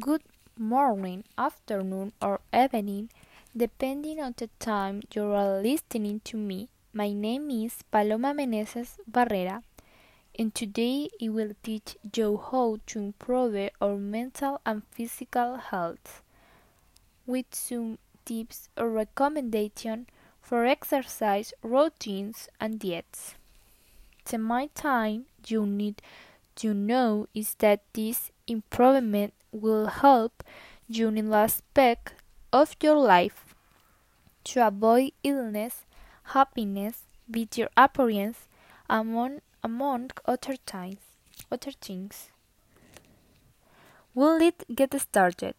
[0.00, 0.22] Good
[0.58, 3.10] morning, afternoon, or evening,
[3.56, 6.68] depending on the time you are listening to me.
[6.92, 9.62] My name is Paloma Meneses Barrera,
[10.36, 16.24] and today I will teach you how to improve our mental and physical health
[17.24, 20.08] with some tips or recommendations
[20.42, 23.36] for exercise routines and diets.
[24.24, 26.02] The main thing you need
[26.56, 30.42] to know is that this improvement will help
[30.88, 32.12] you in all aspects
[32.52, 33.54] of your life
[34.44, 35.84] to avoid illness,
[36.24, 38.48] happiness, with your appearance,
[38.88, 41.00] among among other things.
[41.50, 42.30] Other things.
[44.14, 45.54] Will it get started?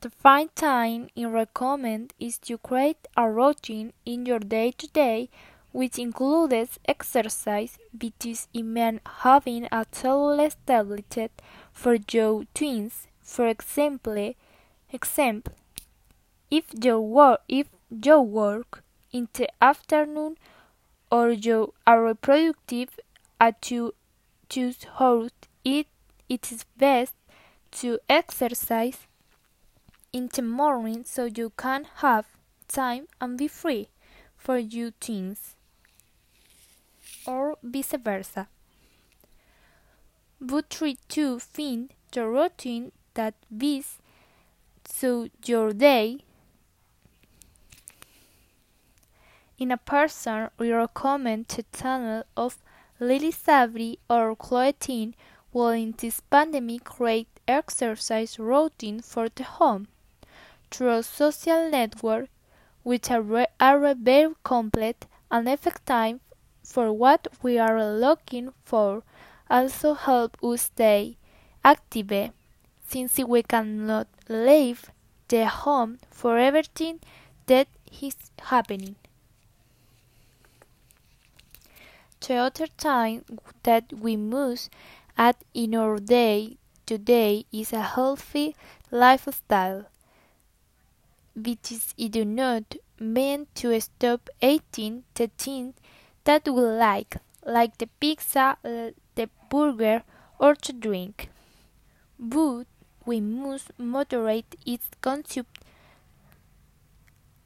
[0.00, 5.30] The fine thing I recommend is to create a routine in your day to day
[5.72, 9.84] which includes exercise, because it means having a
[10.38, 11.32] established
[11.74, 13.08] for your twins.
[13.22, 14.34] For example,
[14.90, 15.54] example,
[16.50, 20.36] if you work if you work in the afternoon
[21.10, 22.98] or you are productive
[23.40, 23.94] at you
[24.48, 25.28] choose how
[25.64, 25.86] it
[26.28, 27.14] it is best
[27.72, 29.06] to exercise
[30.12, 32.26] in the morning so you can have
[32.68, 33.88] time and be free
[34.36, 35.56] for your things
[37.26, 38.48] or vice versa.
[40.40, 44.00] But try to find the routine that best
[44.84, 46.18] suits your day.
[49.58, 52.58] In a person, we recommend the channel of
[53.00, 55.14] Lily Sabri or Chloe Ting
[55.52, 59.86] will in this pandemic create exercise routine for the home
[60.70, 62.28] through a social network
[62.82, 66.20] which are, are very complete and effective
[66.64, 69.02] for what we are looking for
[69.50, 71.16] also help us stay
[71.64, 72.32] active
[72.86, 74.90] since we cannot leave
[75.28, 77.00] the home for everything
[77.46, 77.68] that
[78.00, 78.96] is happening.
[82.20, 83.24] The other thing
[83.64, 84.70] that we must
[85.16, 86.56] add in our day
[86.86, 88.56] today is a healthy
[88.90, 89.86] lifestyle,
[91.34, 95.74] which is do not mean to stop eating the things
[96.24, 98.56] that we like, like the pizza,
[99.14, 100.02] the burger,
[100.38, 101.28] or to drink.
[102.18, 102.64] But
[103.04, 105.46] we must moderate its consumption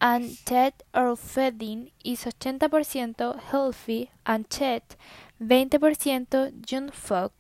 [0.01, 4.97] and that our feeding is 80% healthy and that
[5.43, 7.31] 20% junk food.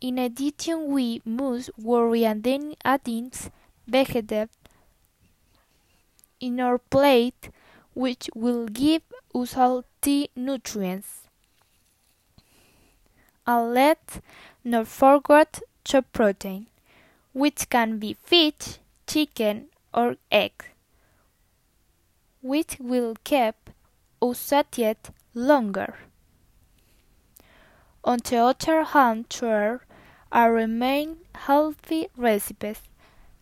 [0.00, 3.32] In addition, we must worry and then adding
[3.86, 4.48] vegetables
[6.40, 7.50] in our plate
[7.94, 9.02] which will give
[9.34, 11.25] us healthy nutrients.
[13.46, 14.20] And let's
[14.64, 16.66] not forget the protein,
[17.32, 20.64] which can be fish, chicken, or egg,
[22.42, 23.54] which will keep
[24.20, 25.94] us satiated longer.
[28.02, 29.80] On the other hand, there
[30.32, 32.80] are remain healthy recipes,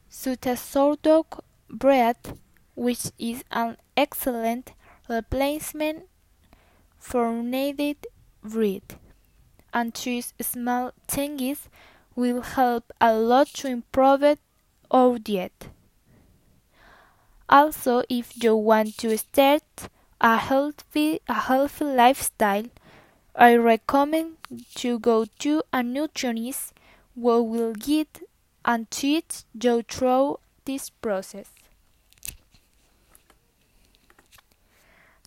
[0.08, 1.26] such as sourdough
[1.68, 2.16] bread,
[2.74, 4.72] which is an excellent
[5.08, 6.08] replacement
[6.98, 8.06] for kneaded
[8.42, 8.98] bread,
[9.74, 11.68] and these small changes
[12.14, 14.38] will help a lot to improve
[14.90, 15.68] our diet.
[17.48, 19.62] Also, if you want to start
[20.20, 22.66] a healthy, a healthy lifestyle,
[23.34, 24.36] I recommend
[24.76, 26.72] to go to a nutritionist
[27.14, 28.20] who will guide
[28.64, 31.50] and teach you through this process.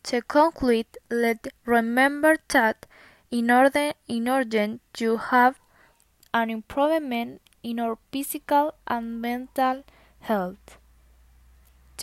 [0.04, 2.86] To conclude, let's remember that
[3.30, 5.60] in order, in order to have
[6.34, 9.84] an improvement in our physical and mental
[10.22, 10.78] health,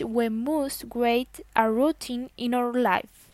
[0.03, 3.29] we must create a routine in our life,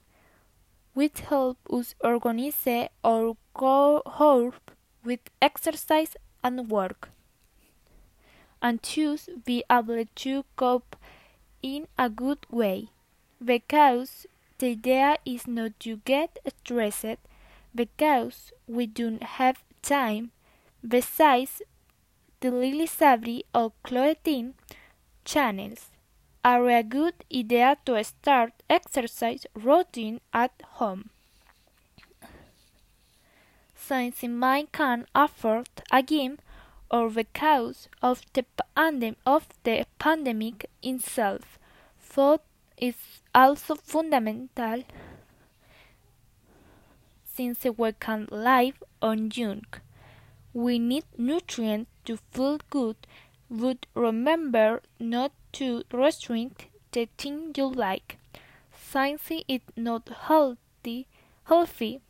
[0.94, 4.56] which helps us organize our course
[5.04, 7.10] with exercise and work,
[8.62, 10.96] and thus be able to cope
[11.64, 12.90] in a good way,
[13.44, 14.28] because
[14.60, 17.18] the idea is not to get stressed
[17.74, 20.32] because we don't have time.
[20.88, 21.62] Besides,
[22.40, 24.56] the Lily Sabri or Chloe Ting
[25.24, 25.92] channels
[26.44, 31.10] are a good idea to start exercise routine at home.
[33.76, 36.40] Since man can afford a gym
[36.90, 38.46] or because of the
[38.76, 41.60] pandem of the pandemic itself,
[41.98, 42.40] food
[42.78, 42.96] is
[43.36, 44.84] also fundamental
[47.34, 49.82] since we can live on junk.
[50.54, 52.98] We need nutrients to feel good,
[53.50, 58.18] but remember not to restrict the thing you like.
[58.76, 61.08] Since it's not healthy,
[61.46, 62.02] healthy,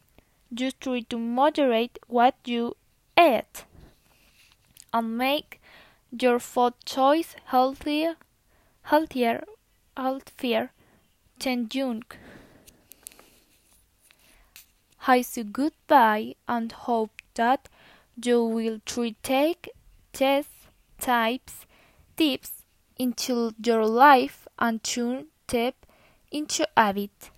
[0.53, 2.75] just try to moderate what you
[3.17, 3.65] eat
[4.93, 5.61] and make
[6.11, 8.15] your food choice healthier,
[8.83, 9.43] healthier,
[9.95, 10.71] healthier
[11.39, 12.17] than junk.
[15.07, 17.67] I say goodbye and hope that
[18.23, 18.79] you will
[19.23, 19.69] take
[20.13, 20.45] these
[20.99, 21.65] types
[22.15, 22.63] tips
[22.97, 25.73] into your life and turn them
[26.31, 27.31] into habit.